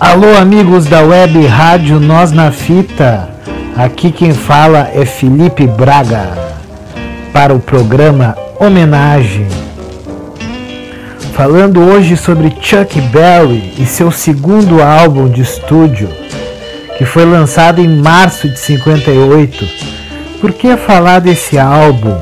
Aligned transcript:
Alô, 0.00 0.36
amigos 0.36 0.86
da 0.86 1.02
web 1.02 1.46
Rádio 1.46 2.00
Nós 2.00 2.32
na 2.32 2.50
Fita. 2.50 3.28
Aqui 3.76 4.10
quem 4.10 4.34
fala 4.34 4.90
é 4.92 5.06
Felipe 5.06 5.68
Braga 5.68 6.36
para 7.32 7.54
o 7.54 7.60
programa 7.60 8.36
Homenagem. 8.58 9.46
Falando 11.32 11.80
hoje 11.80 12.16
sobre 12.16 12.52
Chuck 12.60 13.00
Berry 13.00 13.72
e 13.78 13.86
seu 13.86 14.10
segundo 14.10 14.82
álbum 14.82 15.28
de 15.28 15.42
estúdio, 15.42 16.08
que 16.98 17.04
foi 17.04 17.24
lançado 17.24 17.80
em 17.80 17.88
março 17.88 18.48
de 18.48 18.58
58. 18.58 19.64
Por 20.40 20.52
que 20.52 20.76
falar 20.76 21.20
desse 21.20 21.56
álbum 21.56 22.16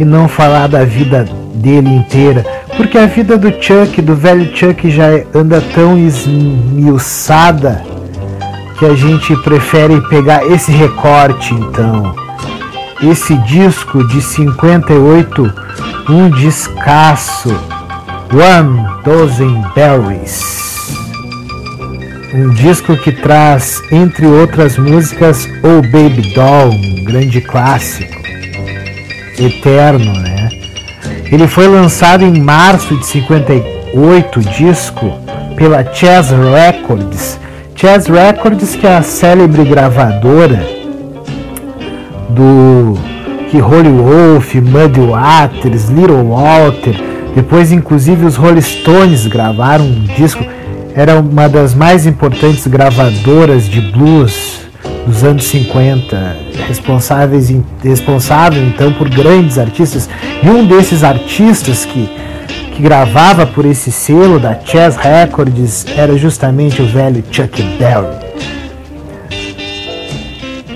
e 0.00 0.04
não 0.04 0.26
falar 0.26 0.66
da 0.66 0.84
vida 0.84 1.24
dele 1.54 1.90
inteira? 1.90 2.44
Porque 2.76 2.98
a 2.98 3.06
vida 3.06 3.38
do 3.38 3.50
Chuck, 3.50 4.02
do 4.02 4.14
velho 4.14 4.54
Chuck, 4.56 4.90
já 4.90 5.06
anda 5.34 5.60
tão 5.74 5.98
esmiuçada 5.98 7.84
que 8.78 8.84
a 8.84 8.94
gente 8.94 9.36
prefere 9.42 10.00
pegar 10.08 10.44
esse 10.46 10.72
recorte 10.72 11.54
então. 11.54 12.14
Esse 13.02 13.36
disco 13.38 14.06
de 14.08 14.20
58, 14.20 15.52
um 16.08 16.30
descasso, 16.30 17.50
One 18.32 18.84
Dozen 19.04 19.62
Berries. 19.74 20.54
Um 22.32 22.50
disco 22.50 22.96
que 22.96 23.12
traz, 23.12 23.80
entre 23.92 24.26
outras 24.26 24.76
músicas, 24.76 25.48
Oh 25.62 25.82
Baby 25.82 26.34
Doll, 26.34 26.70
um 26.70 27.04
grande 27.04 27.40
clássico, 27.40 28.20
eterno, 29.38 30.12
né? 30.14 30.33
Ele 31.34 31.48
foi 31.48 31.66
lançado 31.66 32.22
em 32.22 32.40
março 32.40 32.96
de 32.96 33.04
58, 33.04 34.38
disco 34.56 35.18
pela 35.56 35.84
Chess 35.92 36.30
Records. 36.30 37.40
Chess 37.74 38.06
Records, 38.06 38.76
que 38.76 38.86
é 38.86 38.98
a 38.98 39.02
célebre 39.02 39.64
gravadora 39.64 40.64
do 42.30 42.96
que 43.50 43.60
Holy 43.60 43.88
Wolf, 43.88 44.54
Muddy 44.54 45.00
Waters, 45.00 45.88
Little 45.88 46.22
Walter, 46.22 47.02
depois 47.34 47.72
inclusive 47.72 48.24
os 48.24 48.36
Rolling 48.36 48.60
Stones 48.60 49.26
gravaram 49.26 49.86
um 49.86 50.04
disco. 50.16 50.44
Era 50.94 51.18
uma 51.18 51.48
das 51.48 51.74
mais 51.74 52.06
importantes 52.06 52.64
gravadoras 52.68 53.68
de 53.68 53.80
blues 53.80 54.63
dos 55.06 55.22
anos 55.22 55.44
50, 55.44 56.36
responsáveis 56.66 57.54
responsável 57.82 58.62
então 58.66 58.92
por 58.92 59.08
grandes 59.08 59.58
artistas. 59.58 60.08
E 60.42 60.48
um 60.48 60.66
desses 60.66 61.04
artistas 61.04 61.84
que, 61.84 62.08
que 62.72 62.82
gravava 62.82 63.46
por 63.46 63.64
esse 63.64 63.92
selo 63.92 64.38
da 64.38 64.58
Chess 64.64 64.96
Records 64.96 65.86
era 65.96 66.16
justamente 66.16 66.82
o 66.82 66.86
velho 66.86 67.22
Chuck 67.30 67.62
Berry. 67.78 68.24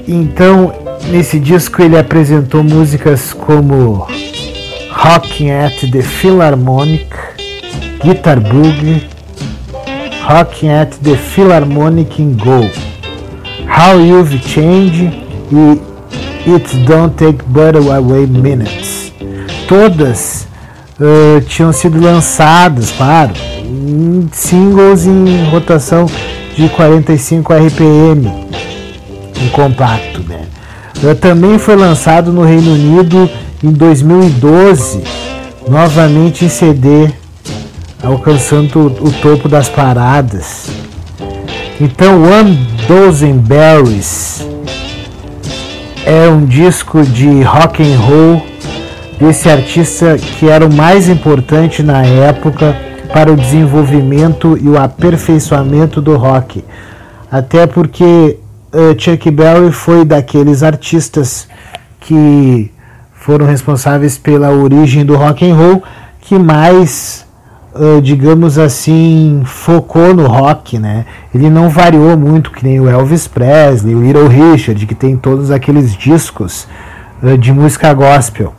Então, 0.06 0.72
nesse 1.10 1.38
disco 1.38 1.82
ele 1.82 1.98
apresentou 1.98 2.62
músicas 2.62 3.32
como 3.32 4.06
Rocking 4.90 5.50
at 5.50 5.90
the 5.90 6.02
Philharmonic, 6.02 7.08
Guitar 8.02 8.40
Boogie, 8.40 9.06
Rocking 10.26 10.70
at 10.70 10.96
the 11.02 11.16
Philharmonic 11.16 12.20
in 12.22 12.36
Go. 12.36 12.87
How 13.66 14.00
You've 14.00 14.38
Changed 14.38 15.12
e 15.52 16.52
It 16.52 16.76
Don't 16.84 17.14
Take 17.16 17.44
But 17.46 17.76
Away 17.76 18.26
Minutes. 18.26 19.12
Todas 19.66 20.46
uh, 20.98 21.40
tinham 21.42 21.72
sido 21.72 22.00
lançadas, 22.00 22.90
claro, 22.92 23.32
em 23.64 24.28
singles 24.32 25.06
em 25.06 25.44
rotação 25.50 26.06
de 26.56 26.68
45 26.70 27.52
RPM, 27.52 28.32
em 29.40 29.48
compacto. 29.50 30.22
Né? 30.28 30.46
Uh, 31.02 31.14
também 31.14 31.58
foi 31.58 31.76
lançado 31.76 32.32
no 32.32 32.42
Reino 32.42 32.72
Unido 32.72 33.28
em 33.62 33.70
2012, 33.70 35.02
novamente 35.68 36.44
em 36.44 36.48
CD, 36.48 37.10
alcançando 38.02 38.86
o 38.86 39.12
topo 39.20 39.48
das 39.48 39.68
paradas. 39.68 40.66
Então, 41.80 42.22
One 42.22 42.77
Dozen 42.88 43.36
Berries 43.36 44.48
é 46.06 46.26
um 46.26 46.46
disco 46.46 47.02
de 47.02 47.42
rock 47.42 47.82
and 47.82 47.98
roll 47.98 48.42
desse 49.20 49.46
artista 49.46 50.16
que 50.16 50.48
era 50.48 50.64
o 50.64 50.72
mais 50.72 51.06
importante 51.06 51.82
na 51.82 52.02
época 52.02 52.74
para 53.12 53.30
o 53.30 53.36
desenvolvimento 53.36 54.56
e 54.58 54.70
o 54.70 54.78
aperfeiçoamento 54.78 56.00
do 56.00 56.16
rock. 56.16 56.64
Até 57.30 57.66
porque 57.66 58.38
uh, 58.72 58.98
Chuck 58.98 59.30
Berry 59.32 59.70
foi 59.70 60.06
daqueles 60.06 60.62
artistas 60.62 61.46
que 62.00 62.72
foram 63.12 63.44
responsáveis 63.44 64.16
pela 64.16 64.50
origem 64.50 65.04
do 65.04 65.14
rock 65.14 65.46
and 65.46 65.54
roll 65.54 65.82
que 66.22 66.38
mais 66.38 67.27
digamos 68.02 68.58
assim, 68.58 69.42
focou 69.44 70.14
no 70.14 70.26
rock, 70.26 70.78
né? 70.78 71.06
Ele 71.34 71.48
não 71.48 71.68
variou 71.68 72.16
muito 72.16 72.50
que 72.50 72.64
nem 72.64 72.80
o 72.80 72.88
Elvis 72.88 73.26
Presley, 73.26 73.94
o 73.94 74.02
Little 74.02 74.28
Richard, 74.28 74.86
que 74.86 74.94
tem 74.94 75.16
todos 75.16 75.50
aqueles 75.50 75.94
discos 75.94 76.66
de 77.40 77.52
música 77.52 77.92
gospel. 77.94 78.54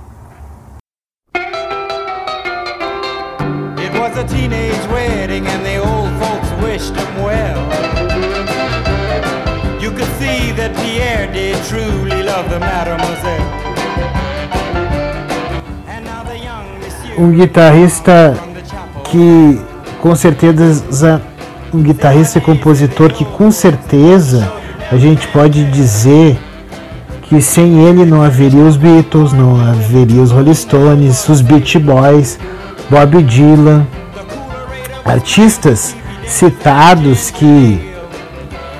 Um 17.18 17.32
guitarrista 17.32 18.34
que 19.10 19.60
com 20.02 20.16
certeza 20.16 21.22
um 21.74 21.82
guitarrista 21.82 22.40
e 22.40 22.42
compositor 22.42 23.12
que 23.12 23.26
com 23.26 23.52
certeza 23.52 24.52
a 24.92 24.98
gente 24.98 25.28
pode 25.28 25.64
dizer 25.66 26.40
que 27.24 27.42
sem 27.42 27.86
ele 27.86 28.06
não 28.06 28.24
haveria 28.24 28.64
os 28.64 28.76
Beatles, 28.76 29.34
não 29.34 29.60
haveria 29.62 30.22
os 30.22 30.32
Rolling 30.32 30.54
Stones, 30.54 31.30
os 31.30 31.42
Beach 31.42 31.78
Boys, 31.78 32.40
Bob 32.90 33.22
Dylan, 33.22 33.86
artistas 35.06 35.96
citados 36.26 37.30
que 37.30 37.80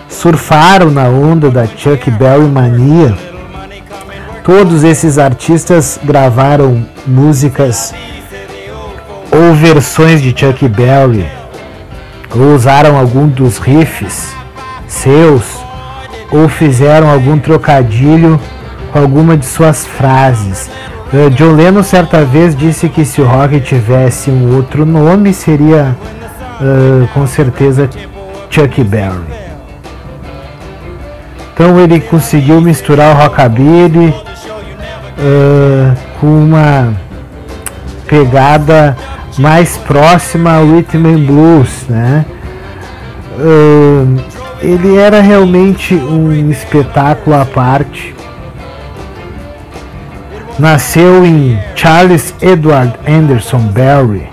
surfaram 0.08 0.90
na 0.90 1.08
onda 1.08 1.52
da 1.52 1.68
Chuck 1.68 2.10
Berry 2.12 2.48
mania. 2.48 3.16
Todos 4.44 4.84
esses 4.84 5.20
artistas 5.20 6.00
gravaram 6.04 6.84
músicas 7.06 7.94
ou 9.40 9.54
versões 9.54 10.22
de 10.22 10.38
Chuck 10.38 10.68
Berry, 10.68 11.26
ou 12.36 12.54
usaram 12.54 12.98
algum 12.98 13.26
dos 13.26 13.58
riffs 13.58 14.36
seus, 14.86 15.44
ou 16.30 16.50
fizeram 16.50 17.10
algum 17.10 17.40
trocadilho 17.40 18.40
com 18.92 19.00
alguma 19.00 19.38
de 19.38 19.46
suas 19.46 19.86
frases. 19.86 20.70
Uh, 21.14 21.30
John 21.32 21.54
Lennon 21.54 21.84
certa 21.84 22.26
vez 22.26 22.56
disse 22.56 22.90
que 22.90 23.06
se 23.06 23.22
o 23.22 23.26
rock 23.26 23.62
tivesse 23.62 24.30
um 24.30 24.58
outro 24.58 24.86
nome 24.86 25.34
seria 25.34 25.96
uh, 26.60 27.08
com 27.14 27.26
certeza 27.26 27.90
Chuck 28.50 28.84
Berry. 28.84 29.40
Então 31.54 31.80
ele 31.80 32.00
conseguiu 32.00 32.60
misturar 32.60 33.16
o 33.16 33.20
rockabilly 33.20 34.10
uh, 35.18 35.98
com 36.20 36.28
uma 36.28 36.94
pegada 38.08 38.98
mais 39.40 39.78
próxima 39.78 40.58
ao 40.58 40.66
rhythm 40.66 41.06
and 41.08 41.26
blues, 41.26 41.86
né? 41.88 42.26
Ele 44.62 44.98
era 44.98 45.22
realmente 45.22 45.96
um 45.96 46.52
espetáculo 46.52 47.36
à 47.36 47.46
parte. 47.46 48.14
Nasceu 50.60 51.26
em 51.26 51.58
Charles 51.74 52.36
Edward 52.42 52.94
Anderson 53.08 53.60
Barry 53.70 54.28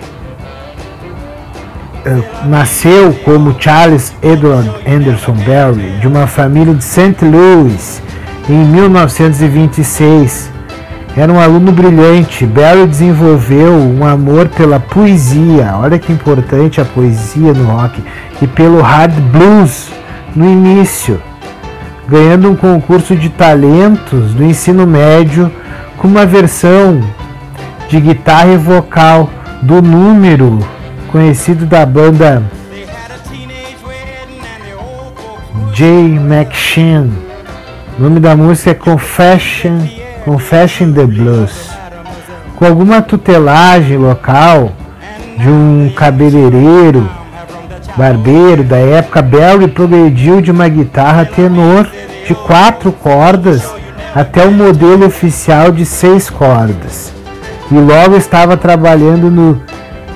nasceu 2.45 3.13
como 3.25 3.55
Charles 3.59 4.13
Edward 4.21 4.69
Anderson 4.87 5.33
Barry 5.33 5.99
de 5.99 6.07
uma 6.07 6.27
família 6.27 6.73
de 6.73 6.83
St. 6.83 7.15
Louis 7.21 8.01
em 8.49 8.63
1926. 8.65 10.49
Era 11.15 11.31
um 11.31 11.39
aluno 11.39 11.71
brilhante. 11.71 12.26
Barry 12.45 12.85
desenvolveu 12.85 13.73
um 13.73 14.05
amor 14.05 14.47
pela 14.49 14.79
poesia, 14.79 15.75
olha 15.75 15.97
que 15.97 16.11
importante 16.11 16.79
a 16.79 16.85
poesia 16.85 17.53
no 17.53 17.65
rock, 17.65 18.03
e 18.41 18.47
pelo 18.47 18.81
hard 18.81 19.13
blues 19.31 19.89
no 20.35 20.45
início, 20.45 21.21
ganhando 22.07 22.49
um 22.49 22.55
concurso 22.55 23.15
de 23.15 23.29
talentos 23.29 24.33
do 24.33 24.43
ensino 24.43 24.85
médio 24.85 25.51
com 25.97 26.07
uma 26.07 26.25
versão 26.25 27.01
de 27.89 27.99
guitarra 27.99 28.53
e 28.53 28.57
vocal 28.57 29.29
do 29.61 29.81
número 29.81 30.59
conhecido 31.11 31.65
da 31.65 31.85
banda 31.85 32.43
Jay 35.73 36.17
McShane. 36.17 37.13
O 37.97 38.01
nome 38.03 38.19
da 38.19 38.35
música 38.35 38.71
é 38.71 38.73
Confession, 38.73 39.79
Confession 40.25 40.91
the 40.91 41.05
Blues. 41.05 41.76
Com 42.57 42.65
alguma 42.65 43.03
tutelagem 43.03 43.97
local 43.97 44.71
de 45.37 45.47
um 45.47 45.93
cabeleireiro, 45.95 47.07
barbeiro 47.95 48.63
da 48.63 48.77
época, 48.77 49.21
Barry 49.21 49.67
progrediu 49.67 50.41
de 50.41 50.49
uma 50.49 50.67
guitarra 50.67 51.23
tenor 51.23 51.87
de 52.25 52.33
quatro 52.33 52.91
cordas 52.91 53.61
até 54.15 54.43
o 54.43 54.51
modelo 54.51 55.05
oficial 55.05 55.71
de 55.71 55.85
seis 55.85 56.31
cordas. 56.31 57.13
E 57.71 57.75
logo 57.75 58.17
estava 58.17 58.57
trabalhando 58.57 59.29
no 59.29 59.61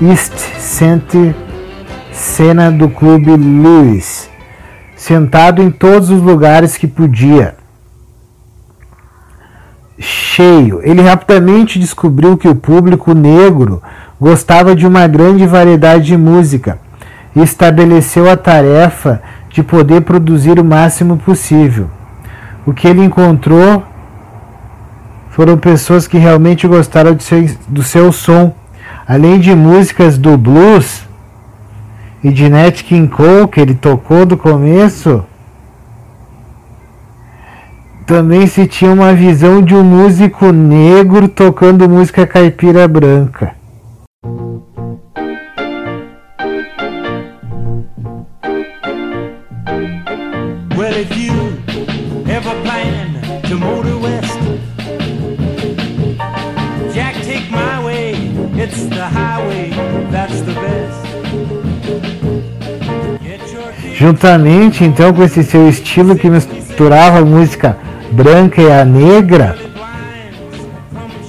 East 0.02 0.36
Center 0.58 1.32
cena 2.10 2.72
do 2.72 2.88
clube 2.88 3.36
Lewis, 3.36 4.28
sentado 4.96 5.62
em 5.62 5.70
todos 5.70 6.10
os 6.10 6.20
lugares 6.20 6.76
que 6.76 6.88
podia. 6.88 7.61
Cheio, 10.02 10.80
ele 10.82 11.00
rapidamente 11.00 11.78
descobriu 11.78 12.36
que 12.36 12.48
o 12.48 12.56
público 12.56 13.14
negro 13.14 13.80
gostava 14.20 14.74
de 14.74 14.84
uma 14.84 15.06
grande 15.06 15.46
variedade 15.46 16.06
de 16.06 16.16
música 16.16 16.78
e 17.36 17.40
estabeleceu 17.40 18.28
a 18.28 18.36
tarefa 18.36 19.22
de 19.48 19.62
poder 19.62 20.00
produzir 20.00 20.58
o 20.58 20.64
máximo 20.64 21.18
possível. 21.18 21.88
O 22.66 22.72
que 22.72 22.88
ele 22.88 23.04
encontrou 23.04 23.84
foram 25.30 25.56
pessoas 25.56 26.08
que 26.08 26.18
realmente 26.18 26.66
gostaram 26.66 27.14
do 27.14 27.22
seu, 27.22 27.48
do 27.68 27.82
seu 27.82 28.12
som, 28.12 28.54
além 29.06 29.38
de 29.38 29.54
músicas 29.54 30.18
do 30.18 30.36
blues 30.36 31.06
e 32.24 32.30
de 32.30 32.48
Nat 32.48 32.82
King 32.82 33.08
Cole 33.08 33.46
que 33.46 33.60
ele 33.60 33.74
tocou 33.74 34.26
do 34.26 34.36
começo. 34.36 35.24
Também 38.06 38.46
se 38.46 38.66
tinha 38.66 38.92
uma 38.92 39.14
visão 39.14 39.62
de 39.62 39.74
um 39.74 39.82
músico 39.82 40.52
negro 40.52 41.28
tocando 41.28 41.88
música 41.88 42.26
caipira 42.26 42.86
branca. 42.88 43.54
Well, 50.76 50.96
if 50.96 51.16
you 51.16 51.32
ever 52.28 52.54
plan 52.62 53.20
to 53.48 53.58
motor 53.58 53.98
west 54.00 54.42
It's 58.62 58.84
the 58.84 59.04
highway, 59.04 59.70
that's 60.12 60.40
the 60.42 60.52
best. 60.52 61.02
Juntamente 63.94 64.84
então 64.84 65.12
com 65.12 65.24
esse 65.24 65.42
seu 65.42 65.68
estilo 65.68 66.14
que 66.14 66.30
misturava 66.30 67.24
música 67.24 67.76
branca 68.12 68.60
e 68.60 68.70
a 68.70 68.84
negra 68.84 69.56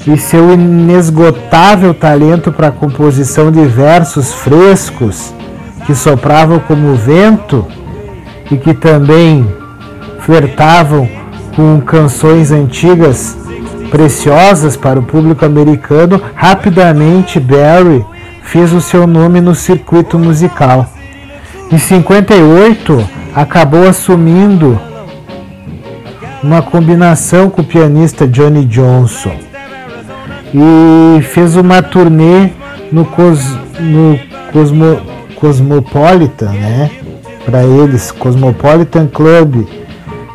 e 0.05 0.17
seu 0.17 0.53
inesgotável 0.53 1.93
talento 1.93 2.51
para 2.51 2.67
a 2.67 2.71
composição 2.71 3.51
de 3.51 3.65
versos 3.65 4.33
frescos 4.33 5.33
que 5.85 5.95
sopravam 5.95 6.59
como 6.59 6.95
vento 6.95 7.65
e 8.51 8.57
que 8.57 8.73
também 8.73 9.47
flertavam 10.19 11.07
com 11.55 11.79
canções 11.81 12.51
antigas 12.51 13.37
preciosas 13.89 14.75
para 14.75 14.99
o 14.99 15.03
público 15.03 15.45
americano, 15.45 16.19
rapidamente 16.35 17.39
Barry 17.39 18.05
fez 18.41 18.73
o 18.73 18.81
seu 18.81 19.05
nome 19.07 19.39
no 19.39 19.55
circuito 19.55 20.17
musical. 20.17 20.87
Em 21.71 21.77
58, 21.77 23.07
acabou 23.35 23.87
assumindo 23.87 24.79
uma 26.43 26.61
combinação 26.61 27.49
com 27.49 27.61
o 27.61 27.65
pianista 27.65 28.27
Johnny 28.27 28.65
Johnson 28.65 29.33
e 30.53 31.21
fez 31.21 31.55
uma 31.55 31.81
turnê 31.81 32.49
no, 32.91 33.05
Cos, 33.05 33.57
no 33.79 34.19
Cosmo, 34.51 34.99
Cosmopolitan, 35.35 36.51
né? 36.51 36.91
Para 37.45 37.63
eles, 37.63 38.11
Cosmopolitan 38.11 39.07
Club, 39.07 39.65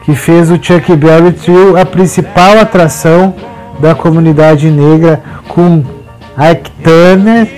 que 0.05 0.14
fez 0.14 0.50
o 0.50 0.58
Chuck 0.60 0.94
Berry 0.96 1.32
Trio 1.32 1.78
a 1.78 1.84
principal 1.84 2.58
atração 2.58 3.34
da 3.78 3.94
comunidade 3.94 4.70
negra 4.70 5.22
com 5.49 5.84
Ike 6.37 6.70
Turner, 6.82 7.49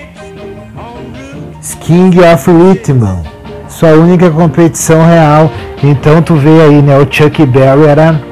King 1.81 2.20
of 2.20 2.50
Rhythm, 2.50 3.23
sua 3.69 3.91
única 3.91 4.31
competição 4.31 5.05
real. 5.05 5.50
Então 5.82 6.20
tu 6.20 6.35
vê 6.35 6.61
aí, 6.61 6.82
né? 6.82 6.99
O 6.99 7.06
Chuck 7.11 7.44
Berry 7.46 7.87
era 7.87 8.30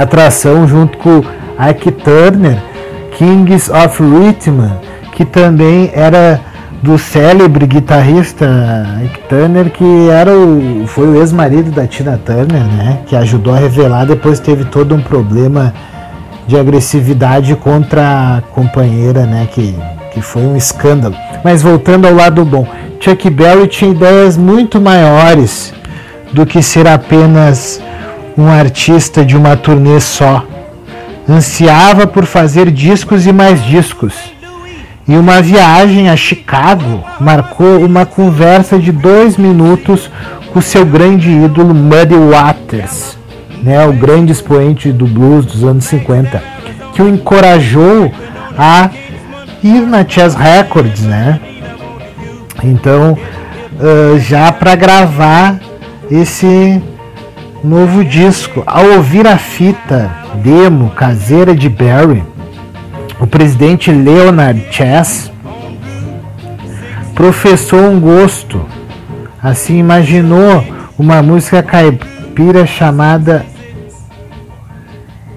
atração 0.00 0.66
junto 0.66 0.96
com 0.98 1.22
Ike 1.70 1.92
Turner, 1.92 2.58
Kings 3.16 3.70
of 3.70 4.02
Rhythm, 4.02 4.70
que 5.12 5.24
também 5.24 5.90
era 5.94 6.40
do 6.82 6.98
célebre 6.98 7.64
guitarrista 7.66 8.46
Ike 9.04 9.20
Turner, 9.28 9.70
que 9.70 10.08
era 10.10 10.32
o, 10.36 10.84
foi 10.86 11.06
o 11.06 11.16
ex-marido 11.16 11.70
da 11.70 11.86
Tina 11.86 12.20
Turner, 12.24 12.64
né? 12.64 12.98
Que 13.06 13.14
ajudou 13.14 13.54
a 13.54 13.58
revelar, 13.58 14.04
depois 14.04 14.40
teve 14.40 14.64
todo 14.64 14.94
um 14.94 15.00
problema 15.00 15.72
de 16.46 16.58
agressividade 16.58 17.54
contra 17.54 18.38
a 18.38 18.40
companheira, 18.52 19.26
né? 19.26 19.46
Que, 19.52 19.76
que 20.12 20.20
foi 20.20 20.42
um 20.42 20.56
escândalo. 20.56 21.14
Mas 21.44 21.62
voltando 21.62 22.06
ao 22.08 22.14
lado 22.14 22.44
bom, 22.44 22.66
Chuck 22.98 23.30
Berry 23.30 23.68
tinha 23.68 23.92
ideias 23.92 24.36
muito 24.36 24.80
maiores 24.80 25.72
do 26.32 26.44
que 26.44 26.62
ser 26.62 26.88
apenas 26.88 27.80
um 28.36 28.48
artista 28.48 29.24
de 29.24 29.36
uma 29.36 29.56
turnê 29.56 30.00
só. 30.00 30.44
Ansiava 31.28 32.06
por 32.06 32.24
fazer 32.24 32.70
discos 32.70 33.26
e 33.26 33.32
mais 33.32 33.64
discos. 33.64 34.14
E 35.06 35.16
uma 35.16 35.42
viagem 35.42 36.08
a 36.08 36.16
Chicago 36.16 37.04
marcou 37.20 37.84
uma 37.84 38.06
conversa 38.06 38.78
de 38.78 38.92
dois 38.92 39.36
minutos 39.36 40.10
com 40.52 40.60
seu 40.60 40.84
grande 40.84 41.30
ídolo 41.30 41.74
Muddy 41.74 42.14
Waters 42.14 43.22
né, 43.62 43.86
o 43.86 43.92
grande 43.92 44.32
expoente 44.32 44.92
do 44.92 45.06
blues 45.06 45.46
dos 45.46 45.62
anos 45.62 45.84
50, 45.84 46.42
que 46.92 47.00
o 47.00 47.08
encorajou 47.08 48.12
a 48.58 48.90
ir 49.62 49.80
na 49.82 50.06
Chess 50.06 50.34
Records, 50.34 51.02
né? 51.02 51.40
Então, 52.62 53.16
uh, 53.74 54.18
já 54.18 54.52
para 54.52 54.74
gravar 54.74 55.58
esse 56.10 56.82
novo 57.62 58.04
disco, 58.04 58.62
ao 58.66 58.84
ouvir 58.96 59.26
a 59.26 59.38
fita 59.38 60.10
demo 60.42 60.90
caseira 60.90 61.54
de 61.54 61.68
Barry, 61.68 62.24
o 63.20 63.26
presidente 63.26 63.90
Leonard 63.92 64.66
Chess 64.70 65.30
professou 67.14 67.80
um 67.80 68.00
gosto, 68.00 68.66
assim 69.40 69.78
imaginou 69.78 70.64
uma 70.98 71.22
música 71.22 71.62
caipira 71.62 72.66
chamada 72.66 73.46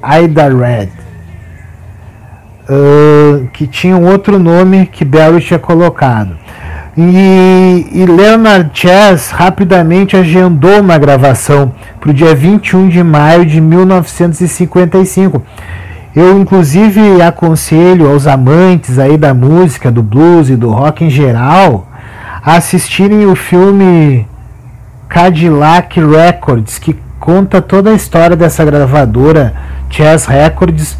Ida 0.03 0.49
Red, 0.49 0.89
uh, 2.69 3.47
que 3.53 3.67
tinha 3.67 3.95
um 3.95 4.07
outro 4.07 4.39
nome 4.39 4.87
que 4.87 5.05
Barry 5.05 5.41
tinha 5.41 5.59
colocado. 5.59 6.44
E, 6.97 7.87
e 7.91 8.05
Leonard 8.05 8.69
Chess 8.73 9.29
rapidamente 9.31 10.15
agendou 10.15 10.79
uma 10.79 10.97
gravação 10.97 11.73
para 11.99 12.09
o 12.09 12.13
dia 12.13 12.33
21 12.33 12.87
de 12.87 13.03
maio 13.03 13.45
de 13.45 13.59
1955. 13.59 15.43
Eu 16.15 16.39
inclusive 16.39 17.21
aconselho 17.21 18.09
aos 18.09 18.25
amantes 18.25 18.97
aí 18.97 19.17
da 19.17 19.33
música, 19.33 19.91
do 19.91 20.01
blues 20.01 20.49
e 20.49 20.55
do 20.55 20.69
rock 20.69 21.03
em 21.03 21.09
geral, 21.09 21.89
a 22.41 22.55
assistirem 22.55 23.25
o 23.25 23.35
filme 23.35 24.25
Cadillac 25.09 25.99
Records, 25.99 26.79
que 26.79 26.95
conta 27.19 27.61
toda 27.61 27.89
a 27.89 27.93
história 27.93 28.37
dessa 28.37 28.63
gravadora 28.63 29.53
Chess 29.89 30.25
Records 30.25 30.97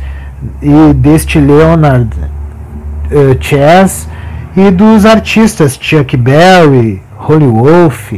e 0.61 0.93
deste 0.93 1.39
Leonard 1.39 2.09
uh, 2.19 3.37
Chess 3.39 4.09
e 4.55 4.71
dos 4.71 5.05
artistas 5.05 5.77
Chuck 5.79 6.15
Berry, 6.15 7.01
Holy 7.17 7.45
Wolf, 7.45 8.13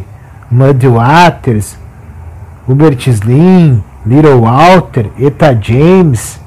Muddy 0.51 0.88
Waters, 0.88 1.77
Hubert 2.67 3.08
Slim, 3.08 3.84
Little 4.06 4.41
Walter, 4.41 5.10
Eta 5.20 5.58
James. 5.60 6.39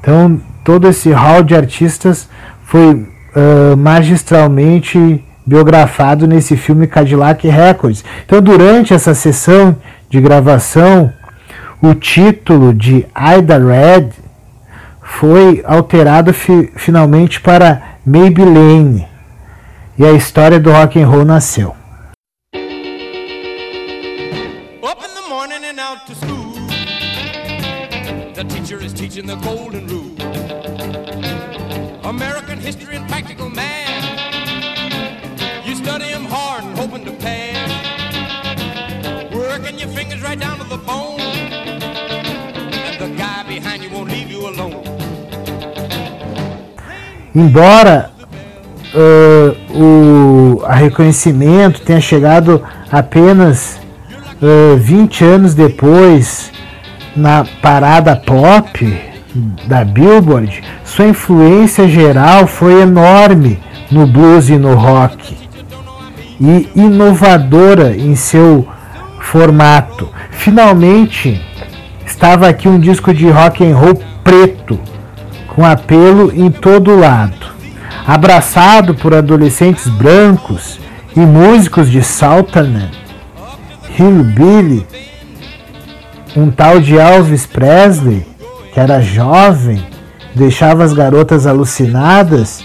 Então, 0.00 0.40
todo 0.62 0.86
esse 0.86 1.10
hall 1.12 1.42
de 1.42 1.54
artistas 1.56 2.28
foi 2.64 2.92
uh, 2.92 3.76
magistralmente 3.76 5.24
biografado 5.46 6.26
nesse 6.26 6.54
filme 6.54 6.86
Cadillac 6.86 7.48
Records. 7.48 8.04
Então, 8.26 8.42
durante 8.42 8.92
essa 8.92 9.14
sessão 9.14 9.76
de 10.10 10.20
gravação, 10.20 11.10
o 11.80 11.94
título 11.94 12.74
de 12.74 13.06
Ida 13.38 13.58
Red 13.58 14.10
foi 15.00 15.62
alterado 15.66 16.34
fi 16.34 16.70
finalmente 16.76 17.40
para 17.40 17.80
Maybelline 18.04 19.07
e 19.98 20.04
a 20.04 20.12
história 20.12 20.60
do 20.60 20.70
rock 20.70 20.96
and 20.96 21.10
roll 21.10 21.24
nasceu. 21.24 21.74
Up 24.80 25.02
in 25.02 25.12
the 25.12 25.28
morning 25.28 25.64
and 25.64 25.80
out 25.80 26.06
to 26.06 26.14
school. 26.14 26.54
The 28.32 28.44
teacher 28.44 28.80
is 28.80 28.92
teaching 28.92 29.26
the 29.26 29.34
golden 29.34 29.88
rule. 29.88 30.14
American 32.04 32.60
history 32.60 32.94
and 32.94 33.08
practical 33.08 33.50
math. 33.50 34.04
You 35.66 35.74
study 35.74 36.12
them 36.12 36.26
hard 36.26 36.62
and 36.62 36.78
hoping 36.78 37.04
to 37.04 37.12
pass. 37.14 37.68
Working 39.34 39.80
your 39.80 39.88
fingers 39.88 40.22
right 40.22 40.38
down 40.38 40.58
to 40.58 40.64
the 40.64 40.78
bone. 40.78 41.18
And 41.18 43.00
the 43.00 43.08
guy 43.16 43.42
behind 43.48 43.82
you 43.82 43.90
won't 43.90 44.10
leave 44.10 44.30
you 44.30 44.46
alone. 44.48 44.84
Embora 47.34 48.12
uh, 48.94 49.57
a 50.68 50.74
reconhecimento 50.74 51.80
tenha 51.80 52.00
chegado 52.00 52.62
apenas 52.92 53.80
uh, 54.42 54.76
20 54.76 55.24
anos 55.24 55.54
depois 55.54 56.52
na 57.16 57.46
parada 57.62 58.14
pop 58.14 59.00
da 59.66 59.82
Billboard, 59.82 60.62
sua 60.84 61.06
influência 61.06 61.88
geral 61.88 62.46
foi 62.46 62.82
enorme 62.82 63.58
no 63.90 64.06
blues 64.06 64.50
e 64.50 64.58
no 64.58 64.74
rock 64.74 65.38
e 66.38 66.68
inovadora 66.76 67.96
em 67.96 68.14
seu 68.14 68.68
formato. 69.20 70.10
Finalmente 70.30 71.40
estava 72.04 72.46
aqui 72.46 72.68
um 72.68 72.78
disco 72.78 73.14
de 73.14 73.30
rock 73.30 73.64
and 73.64 73.74
roll 73.74 74.02
preto 74.22 74.78
com 75.46 75.64
apelo 75.64 76.30
em 76.34 76.50
todo 76.50 76.94
lado 76.94 77.57
abraçado 78.08 78.94
por 78.94 79.12
adolescentes 79.12 79.86
brancos 79.86 80.80
e 81.14 81.20
músicos 81.20 81.90
de 81.90 82.02
Southern 82.02 82.90
Hillbilly, 83.98 84.86
um 86.34 86.50
tal 86.50 86.80
de 86.80 86.96
Elvis 86.96 87.44
Presley, 87.44 88.26
que 88.72 88.80
era 88.80 89.02
jovem, 89.02 89.84
deixava 90.34 90.84
as 90.84 90.94
garotas 90.94 91.46
alucinadas. 91.46 92.64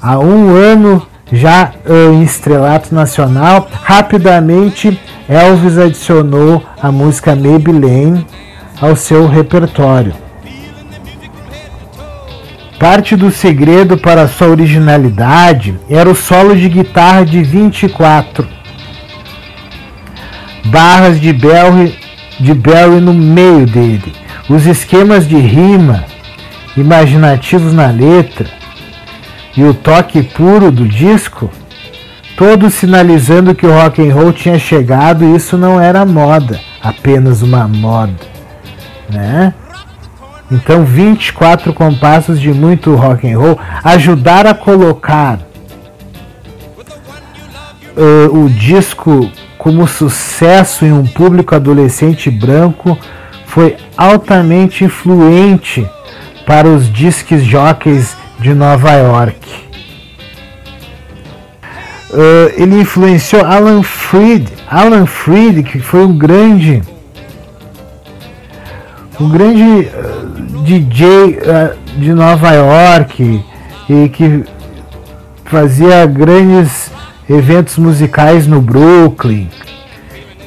Há 0.00 0.16
um 0.20 0.54
ano 0.54 1.04
já 1.32 1.72
em 2.12 2.22
estrelato 2.22 2.94
nacional, 2.94 3.68
rapidamente 3.82 5.00
Elvis 5.28 5.78
adicionou 5.78 6.62
a 6.80 6.92
música 6.92 7.34
Maybelline 7.34 8.24
ao 8.80 8.94
seu 8.94 9.26
repertório. 9.26 10.29
Parte 12.80 13.14
do 13.14 13.30
segredo 13.30 13.98
para 13.98 14.26
sua 14.26 14.48
originalidade 14.48 15.78
era 15.86 16.08
o 16.08 16.14
solo 16.14 16.56
de 16.56 16.66
guitarra 16.66 17.26
de 17.26 17.42
24 17.42 18.48
barras 20.64 21.20
de 21.20 21.30
Barry, 21.30 21.98
de 22.40 22.54
Barry 22.54 22.98
no 22.98 23.12
meio 23.12 23.66
dele, 23.66 24.14
os 24.48 24.64
esquemas 24.64 25.28
de 25.28 25.36
rima 25.36 26.06
imaginativos 26.74 27.74
na 27.74 27.88
letra 27.88 28.46
e 29.54 29.62
o 29.62 29.74
toque 29.74 30.22
puro 30.22 30.72
do 30.72 30.88
disco, 30.88 31.50
todos 32.34 32.72
sinalizando 32.72 33.54
que 33.54 33.66
o 33.66 33.74
rock 33.74 34.00
and 34.00 34.14
roll 34.14 34.32
tinha 34.32 34.58
chegado. 34.58 35.22
E 35.22 35.36
isso 35.36 35.58
não 35.58 35.78
era 35.78 36.06
moda, 36.06 36.58
apenas 36.82 37.42
uma 37.42 37.68
moda, 37.68 38.16
né? 39.10 39.52
Então, 40.50 40.84
24 40.84 41.72
compassos 41.72 42.40
de 42.40 42.52
muito 42.52 42.94
rock 42.94 43.30
and 43.30 43.38
roll 43.38 43.58
ajudaram 43.84 44.50
a 44.50 44.54
colocar 44.54 45.38
uh, 47.96 48.44
o 48.44 48.48
disco 48.48 49.30
como 49.56 49.86
sucesso 49.86 50.84
em 50.84 50.92
um 50.92 51.06
público 51.06 51.54
adolescente 51.54 52.30
branco 52.30 52.98
foi 53.46 53.76
altamente 53.96 54.84
influente 54.84 55.86
para 56.46 56.66
os 56.66 56.90
disques 56.92 57.44
jockeys 57.44 58.16
de 58.38 58.54
Nova 58.54 58.92
York. 58.92 59.70
Uh, 62.10 62.50
ele 62.56 62.80
influenciou 62.80 63.44
Alan 63.44 63.82
Freed, 63.82 64.48
Alan 64.68 65.06
Freed 65.06 65.62
que 65.62 65.78
foi 65.78 66.04
um 66.04 66.16
grande 66.16 66.82
um 69.20 69.28
grande 69.28 69.62
uh, 69.62 70.19
DJ 70.62 71.04
uh, 71.04 71.98
de 71.98 72.12
Nova 72.12 72.52
York 72.52 73.44
e 73.88 74.08
que 74.08 74.44
fazia 75.44 76.06
grandes 76.06 76.90
eventos 77.28 77.76
musicais 77.76 78.46
no 78.46 78.60
Brooklyn. 78.60 79.48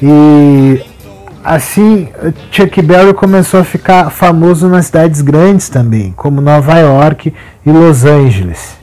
E 0.02 0.82
assim 1.44 2.08
Chuck 2.50 2.80
Berry 2.80 3.12
começou 3.12 3.60
a 3.60 3.64
ficar 3.64 4.10
famoso 4.10 4.68
nas 4.68 4.86
cidades 4.86 5.20
grandes 5.20 5.68
também, 5.68 6.12
como 6.16 6.40
Nova 6.40 6.78
York 6.78 7.32
e 7.64 7.70
Los 7.70 8.04
Angeles. 8.04 8.78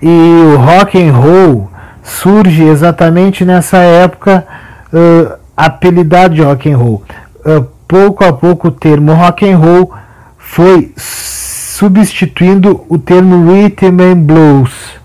E 0.00 0.08
o 0.08 0.56
rock 0.56 1.00
and 1.00 1.12
roll 1.12 1.70
surge 2.02 2.64
exatamente 2.64 3.44
nessa 3.44 3.78
época 3.78 4.46
uh, 4.92 5.34
apelidado 5.56 6.34
de 6.34 6.42
rock 6.42 6.70
and 6.70 6.76
roll. 6.76 7.02
Uh, 7.44 7.66
pouco 7.86 8.24
a 8.24 8.32
pouco 8.32 8.68
o 8.68 8.70
termo 8.70 9.12
rock 9.12 9.48
and 9.48 9.58
roll 9.58 9.92
foi 10.52 10.92
substituindo 10.98 12.84
o 12.86 12.98
termo 12.98 13.50
rhythm 13.50 14.02
and 14.02 14.26
blues. 14.26 15.00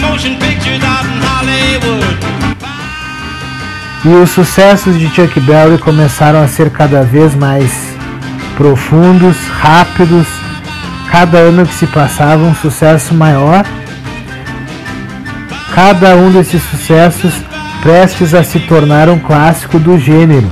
motion 0.00 0.38
pictures 0.38 0.55
E 4.06 4.08
os 4.08 4.30
sucessos 4.30 4.96
de 5.00 5.08
Chuck 5.08 5.40
Berry 5.40 5.78
começaram 5.78 6.40
a 6.40 6.46
ser 6.46 6.70
cada 6.70 7.02
vez 7.02 7.34
mais 7.34 7.72
profundos, 8.56 9.36
rápidos. 9.48 10.28
Cada 11.10 11.38
ano 11.38 11.66
que 11.66 11.74
se 11.74 11.88
passava, 11.88 12.44
um 12.44 12.54
sucesso 12.54 13.12
maior. 13.12 13.66
Cada 15.74 16.14
um 16.14 16.30
desses 16.30 16.62
sucessos 16.62 17.34
prestes 17.82 18.32
a 18.32 18.44
se 18.44 18.60
tornar 18.60 19.08
um 19.08 19.18
clássico 19.18 19.76
do 19.76 19.98
gênero, 19.98 20.48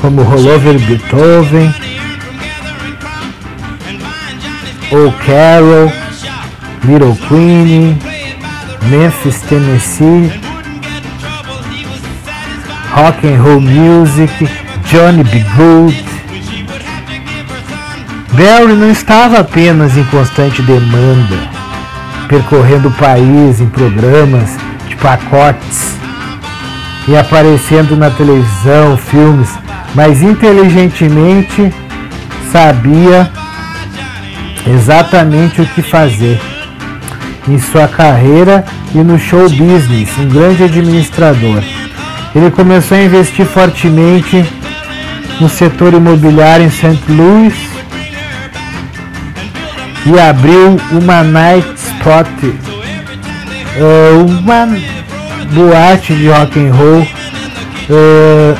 como 0.00 0.22
Rollover 0.22 0.76
Beethoven, 0.80 1.72
ou 4.90 5.12
Carol, 5.12 5.92
Little 6.82 7.16
Queen, 7.28 7.96
Memphis, 8.90 9.40
Tennessee, 9.42 10.43
Rock 12.94 13.26
and 13.26 13.42
Roll 13.42 13.60
Music, 13.60 14.48
Johnny 14.86 15.24
B. 15.24 15.44
Good. 15.56 16.04
Barry 18.34 18.74
não 18.74 18.88
estava 18.88 19.40
apenas 19.40 19.96
em 19.96 20.04
constante 20.04 20.62
demanda, 20.62 21.36
percorrendo 22.28 22.90
o 22.90 22.92
país 22.92 23.60
em 23.60 23.66
programas 23.66 24.56
de 24.86 24.94
pacotes 24.94 25.96
e 27.08 27.16
aparecendo 27.16 27.96
na 27.96 28.10
televisão, 28.10 28.96
filmes, 28.96 29.50
mas 29.92 30.22
inteligentemente 30.22 31.74
sabia 32.52 33.28
exatamente 34.72 35.60
o 35.60 35.66
que 35.66 35.82
fazer 35.82 36.40
em 37.48 37.58
sua 37.58 37.88
carreira 37.88 38.64
e 38.94 38.98
no 38.98 39.18
show 39.18 39.50
business, 39.50 40.16
um 40.16 40.28
grande 40.28 40.62
administrador. 40.62 41.73
Ele 42.34 42.50
começou 42.50 42.96
a 42.96 43.02
investir 43.02 43.46
fortemente 43.46 44.44
no 45.40 45.48
setor 45.48 45.94
imobiliário 45.94 46.66
em 46.66 46.70
St. 46.70 47.00
Louis 47.08 47.54
e 50.06 50.18
abriu 50.18 50.76
uma 50.90 51.22
night 51.22 51.66
spot, 51.76 52.28
uh, 52.42 54.24
uma 54.24 54.66
boate 55.52 56.14
de 56.14 56.28
rock 56.28 56.58
and 56.58 56.72
roll 56.72 57.02
uh, 57.88 58.56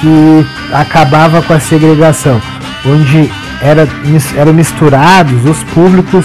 que 0.00 0.46
acabava 0.72 1.42
com 1.42 1.52
a 1.52 1.60
segregação, 1.60 2.40
onde 2.86 3.30
era, 3.60 3.86
eram 4.36 4.52
misturados 4.54 5.44
os 5.44 5.62
públicos 5.64 6.24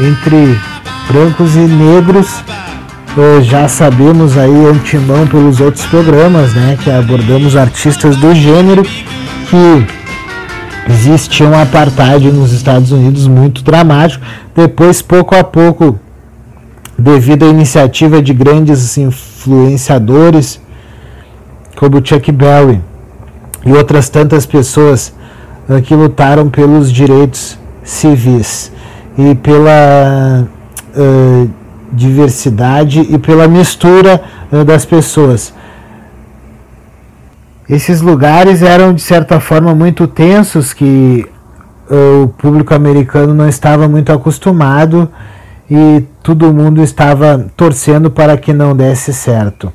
entre 0.00 0.58
brancos 1.08 1.54
e 1.56 1.60
negros. 1.60 2.28
Já 3.42 3.68
sabemos 3.68 4.38
aí 4.38 4.66
antemão 4.66 5.26
pelos 5.26 5.60
outros 5.60 5.84
programas, 5.84 6.54
né, 6.54 6.78
que 6.82 6.90
abordamos 6.90 7.56
artistas 7.56 8.16
do 8.16 8.34
gênero 8.34 8.82
que 8.82 9.86
existia 10.90 11.46
um 11.46 11.60
apartheid 11.60 12.32
nos 12.32 12.52
Estados 12.52 12.90
Unidos 12.90 13.26
muito 13.26 13.62
dramático. 13.62 14.24
Depois, 14.56 15.02
pouco 15.02 15.34
a 15.34 15.44
pouco, 15.44 15.98
devido 16.98 17.44
à 17.44 17.48
iniciativa 17.48 18.22
de 18.22 18.32
grandes 18.32 18.96
influenciadores 18.96 20.58
como 21.76 22.00
Chuck 22.02 22.32
Berry 22.32 22.80
e 23.66 23.72
outras 23.72 24.08
tantas 24.08 24.46
pessoas 24.46 25.12
uh, 25.68 25.82
que 25.82 25.94
lutaram 25.94 26.48
pelos 26.48 26.90
direitos 26.90 27.58
civis 27.84 28.72
e 29.18 29.34
pela 29.34 30.48
uh, 30.96 31.61
diversidade 31.92 33.00
e 33.00 33.18
pela 33.18 33.46
mistura 33.46 34.22
uh, 34.50 34.64
das 34.64 34.84
pessoas. 34.84 35.52
Esses 37.68 38.00
lugares 38.00 38.62
eram 38.62 38.92
de 38.92 39.02
certa 39.02 39.38
forma 39.38 39.74
muito 39.74 40.06
tensos 40.06 40.72
que 40.72 41.26
o 41.90 42.28
público 42.28 42.74
americano 42.74 43.34
não 43.34 43.48
estava 43.48 43.86
muito 43.86 44.10
acostumado 44.12 45.08
e 45.70 46.04
todo 46.22 46.52
mundo 46.52 46.82
estava 46.82 47.46
torcendo 47.56 48.10
para 48.10 48.36
que 48.36 48.52
não 48.52 48.74
desse 48.74 49.12
certo. 49.12 49.72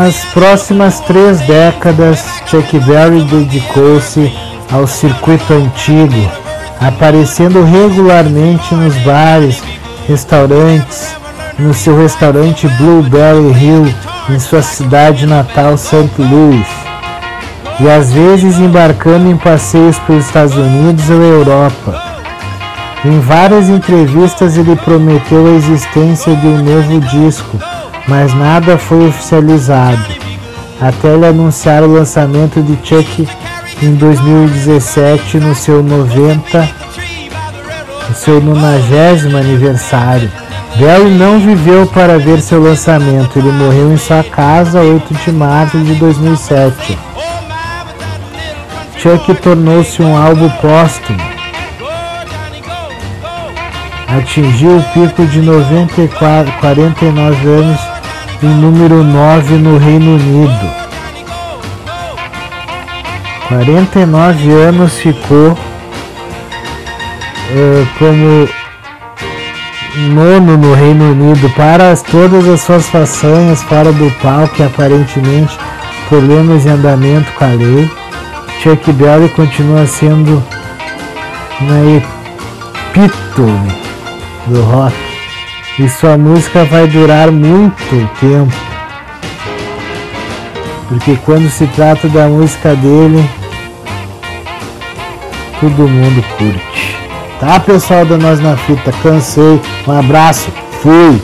Nas 0.00 0.24
próximas 0.32 0.98
três 1.00 1.40
décadas, 1.42 2.24
Chuck 2.46 2.78
Berry 2.78 3.22
dedicou-se 3.24 4.32
ao 4.72 4.86
circuito 4.86 5.52
antigo, 5.52 6.26
aparecendo 6.80 7.62
regularmente 7.62 8.74
nos 8.74 8.96
bares, 9.02 9.62
restaurantes, 10.08 11.14
no 11.58 11.74
seu 11.74 12.00
restaurante 12.00 12.66
Blueberry 12.66 13.52
Hill, 13.62 13.94
em 14.30 14.38
sua 14.38 14.62
cidade 14.62 15.26
natal, 15.26 15.76
St. 15.76 16.08
Louis, 16.16 16.66
e 17.78 17.86
às 17.86 18.10
vezes 18.10 18.58
embarcando 18.58 19.28
em 19.28 19.36
passeios 19.36 19.98
pelos 19.98 20.24
Estados 20.24 20.56
Unidos 20.56 21.10
ou 21.10 21.22
Europa. 21.22 22.02
Em 23.04 23.20
várias 23.20 23.68
entrevistas, 23.68 24.56
ele 24.56 24.76
prometeu 24.76 25.46
a 25.46 25.56
existência 25.56 26.34
de 26.34 26.46
um 26.46 26.56
novo 26.56 27.00
disco 27.00 27.58
mas 28.08 28.34
nada 28.34 28.78
foi 28.78 29.08
oficializado, 29.08 30.04
até 30.80 31.08
ele 31.08 31.26
anunciar 31.26 31.82
o 31.82 31.92
lançamento 31.92 32.62
de 32.62 32.76
Chuck 32.86 33.28
em 33.82 33.94
2017 33.94 35.38
no 35.38 35.54
seu 35.54 35.82
90, 35.82 36.68
no 38.08 38.14
seu 38.14 38.40
90 38.40 39.36
aniversário. 39.36 40.30
Bell 40.76 41.10
não 41.10 41.40
viveu 41.40 41.86
para 41.86 42.18
ver 42.18 42.40
seu 42.40 42.62
lançamento, 42.62 43.38
ele 43.38 43.52
morreu 43.52 43.92
em 43.92 43.96
sua 43.96 44.22
casa 44.22 44.80
8 44.80 45.14
de 45.14 45.32
março 45.32 45.78
de 45.78 45.94
2007. 45.94 46.98
Chuck 48.96 49.34
tornou-se 49.36 50.02
um 50.02 50.16
álbum 50.16 50.48
póstumo. 50.60 51.18
Atingiu 54.08 54.76
o 54.76 54.82
pico 54.92 55.24
de 55.24 55.40
94, 55.40 56.52
49 56.60 57.48
anos 57.48 57.89
e 58.42 58.46
número 58.46 59.02
9 59.02 59.54
no 59.56 59.76
Reino 59.76 60.14
Unido. 60.14 60.70
49 63.48 64.50
anos 64.52 64.98
ficou 64.98 65.52
uh, 65.52 65.58
como 67.98 68.48
nono 70.14 70.56
no 70.56 70.72
Reino 70.74 71.10
Unido 71.10 71.50
para 71.50 71.94
todas 71.96 72.48
as 72.48 72.60
suas 72.60 72.88
façanhas 72.88 73.62
fora 73.64 73.92
do 73.92 74.10
palco 74.22 74.54
e 74.60 74.62
aparentemente 74.62 75.58
problemas 76.08 76.62
de 76.62 76.68
andamento 76.70 77.32
com 77.32 77.44
a 77.44 77.48
lei. 77.48 77.90
Chuck 78.62 78.92
Berry 78.92 79.28
continua 79.30 79.86
sendo 79.86 80.42
na 81.60 81.80
epítome 81.96 83.72
do 84.46 84.62
rock 84.62 85.09
e 85.80 85.88
sua 85.88 86.18
música 86.18 86.62
vai 86.66 86.86
durar 86.86 87.32
muito 87.32 88.10
tempo. 88.20 88.52
Porque 90.88 91.16
quando 91.24 91.48
se 91.48 91.66
trata 91.68 92.06
da 92.08 92.28
música 92.28 92.74
dele, 92.74 93.26
todo 95.58 95.88
mundo 95.88 96.22
curte. 96.36 96.98
Tá, 97.38 97.58
pessoal 97.60 98.04
da 98.04 98.18
Nós 98.18 98.40
na 98.40 98.58
Fita? 98.58 98.92
Cansei. 99.02 99.58
Um 99.86 99.98
abraço. 99.98 100.52
Fui. 100.82 101.18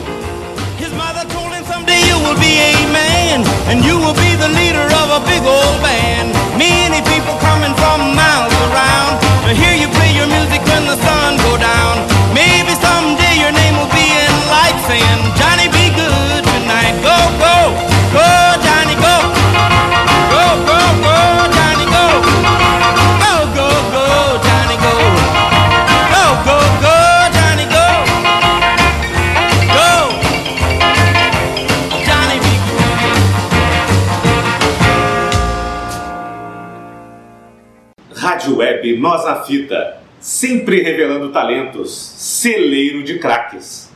Fita, 39.47 40.01
sempre 40.19 40.83
revelando 40.83 41.31
talentos, 41.31 41.89
celeiro 42.17 43.01
de 43.01 43.17
craques. 43.17 43.86